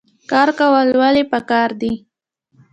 [0.31, 1.93] کار کول ولې پکار دي؟